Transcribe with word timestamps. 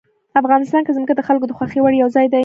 افغانستان 0.41 0.81
کې 0.83 0.95
ځمکه 0.97 1.13
د 1.15 1.21
خلکو 1.27 1.45
د 1.47 1.51
خوښې 1.57 1.79
وړ 1.81 1.93
یو 1.95 2.09
ځای 2.15 2.27
دی. 2.33 2.39